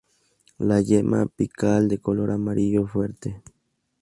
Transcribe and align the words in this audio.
La 0.71 0.77
yema 0.91 1.21
apical 1.25 1.87
de 1.87 1.99
color 1.99 2.31
amarillo 2.31 2.87
fuerte. 2.87 3.43